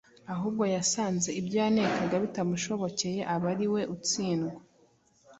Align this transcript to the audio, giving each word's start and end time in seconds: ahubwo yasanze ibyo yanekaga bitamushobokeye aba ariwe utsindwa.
ahubwo 0.33 0.63
yasanze 0.75 1.29
ibyo 1.39 1.57
yanekaga 1.63 2.15
bitamushobokeye 2.23 3.19
aba 3.33 3.47
ariwe 3.53 3.81
utsindwa. 3.95 4.57